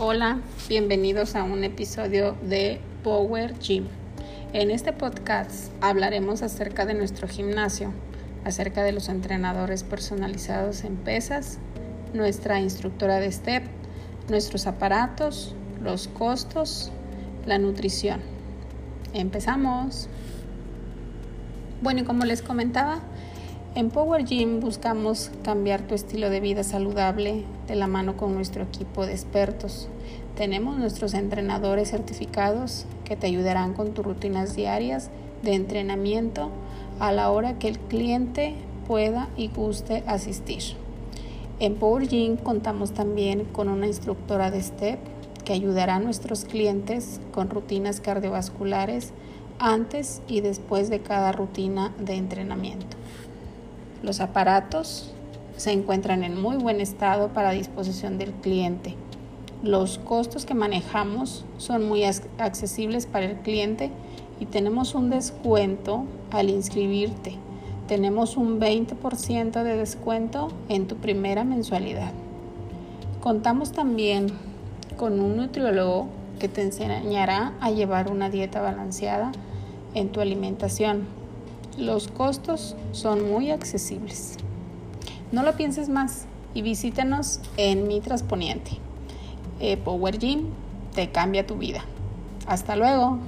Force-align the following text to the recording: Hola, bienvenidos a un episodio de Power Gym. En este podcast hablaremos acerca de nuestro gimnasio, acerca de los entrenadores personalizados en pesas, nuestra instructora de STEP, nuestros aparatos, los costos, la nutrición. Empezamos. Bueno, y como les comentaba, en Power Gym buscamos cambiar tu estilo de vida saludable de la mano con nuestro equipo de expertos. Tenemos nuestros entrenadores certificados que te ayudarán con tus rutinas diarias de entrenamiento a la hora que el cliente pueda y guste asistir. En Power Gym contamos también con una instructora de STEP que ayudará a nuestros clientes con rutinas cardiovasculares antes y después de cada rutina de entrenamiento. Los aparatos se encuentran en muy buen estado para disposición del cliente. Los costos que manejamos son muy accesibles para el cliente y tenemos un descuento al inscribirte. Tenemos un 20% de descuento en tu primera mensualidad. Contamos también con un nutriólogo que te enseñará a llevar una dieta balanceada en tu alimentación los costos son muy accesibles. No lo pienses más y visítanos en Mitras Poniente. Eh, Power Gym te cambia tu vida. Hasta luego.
Hola, 0.00 0.38
bienvenidos 0.68 1.34
a 1.34 1.42
un 1.42 1.64
episodio 1.64 2.36
de 2.40 2.80
Power 3.02 3.58
Gym. 3.58 3.88
En 4.52 4.70
este 4.70 4.92
podcast 4.92 5.72
hablaremos 5.80 6.42
acerca 6.42 6.86
de 6.86 6.94
nuestro 6.94 7.26
gimnasio, 7.26 7.92
acerca 8.44 8.84
de 8.84 8.92
los 8.92 9.08
entrenadores 9.08 9.82
personalizados 9.82 10.84
en 10.84 10.94
pesas, 10.98 11.58
nuestra 12.14 12.60
instructora 12.60 13.18
de 13.18 13.32
STEP, 13.32 13.64
nuestros 14.30 14.68
aparatos, 14.68 15.56
los 15.82 16.06
costos, 16.06 16.92
la 17.44 17.58
nutrición. 17.58 18.20
Empezamos. 19.14 20.08
Bueno, 21.82 22.02
y 22.02 22.04
como 22.04 22.24
les 22.24 22.40
comentaba, 22.40 23.00
en 23.78 23.90
Power 23.90 24.24
Gym 24.24 24.58
buscamos 24.58 25.30
cambiar 25.44 25.82
tu 25.82 25.94
estilo 25.94 26.30
de 26.30 26.40
vida 26.40 26.64
saludable 26.64 27.44
de 27.68 27.76
la 27.76 27.86
mano 27.86 28.16
con 28.16 28.34
nuestro 28.34 28.64
equipo 28.64 29.06
de 29.06 29.12
expertos. 29.12 29.88
Tenemos 30.36 30.78
nuestros 30.78 31.14
entrenadores 31.14 31.90
certificados 31.90 32.86
que 33.04 33.14
te 33.14 33.28
ayudarán 33.28 33.74
con 33.74 33.94
tus 33.94 34.04
rutinas 34.04 34.56
diarias 34.56 35.10
de 35.44 35.54
entrenamiento 35.54 36.50
a 36.98 37.12
la 37.12 37.30
hora 37.30 37.60
que 37.60 37.68
el 37.68 37.78
cliente 37.78 38.56
pueda 38.88 39.28
y 39.36 39.46
guste 39.46 40.02
asistir. 40.08 40.74
En 41.60 41.76
Power 41.76 42.08
Gym 42.08 42.36
contamos 42.36 42.90
también 42.90 43.44
con 43.44 43.68
una 43.68 43.86
instructora 43.86 44.50
de 44.50 44.60
STEP 44.60 44.98
que 45.44 45.52
ayudará 45.52 45.94
a 45.94 46.00
nuestros 46.00 46.46
clientes 46.46 47.20
con 47.30 47.48
rutinas 47.48 48.00
cardiovasculares 48.00 49.12
antes 49.60 50.20
y 50.26 50.40
después 50.40 50.90
de 50.90 50.98
cada 50.98 51.30
rutina 51.30 51.92
de 52.00 52.14
entrenamiento. 52.14 52.98
Los 54.02 54.20
aparatos 54.20 55.10
se 55.56 55.72
encuentran 55.72 56.22
en 56.22 56.40
muy 56.40 56.56
buen 56.56 56.80
estado 56.80 57.28
para 57.28 57.50
disposición 57.50 58.16
del 58.16 58.32
cliente. 58.32 58.94
Los 59.62 59.98
costos 59.98 60.46
que 60.46 60.54
manejamos 60.54 61.44
son 61.56 61.88
muy 61.88 62.04
accesibles 62.04 63.06
para 63.06 63.26
el 63.26 63.36
cliente 63.38 63.90
y 64.38 64.46
tenemos 64.46 64.94
un 64.94 65.10
descuento 65.10 66.04
al 66.30 66.48
inscribirte. 66.48 67.34
Tenemos 67.88 68.36
un 68.36 68.60
20% 68.60 69.64
de 69.64 69.76
descuento 69.76 70.48
en 70.68 70.86
tu 70.86 70.96
primera 70.96 71.42
mensualidad. 71.42 72.12
Contamos 73.20 73.72
también 73.72 74.28
con 74.96 75.18
un 75.18 75.36
nutriólogo 75.36 76.06
que 76.38 76.48
te 76.48 76.62
enseñará 76.62 77.54
a 77.60 77.72
llevar 77.72 78.12
una 78.12 78.30
dieta 78.30 78.60
balanceada 78.60 79.32
en 79.94 80.10
tu 80.10 80.20
alimentación 80.20 81.18
los 81.78 82.08
costos 82.08 82.74
son 82.92 83.30
muy 83.30 83.50
accesibles. 83.50 84.36
No 85.32 85.42
lo 85.42 85.56
pienses 85.56 85.88
más 85.88 86.26
y 86.54 86.62
visítanos 86.62 87.40
en 87.56 87.86
Mitras 87.86 88.22
Poniente. 88.22 88.72
Eh, 89.60 89.76
Power 89.76 90.18
Gym 90.18 90.46
te 90.94 91.10
cambia 91.10 91.46
tu 91.46 91.56
vida. 91.56 91.84
Hasta 92.46 92.76
luego. 92.76 93.18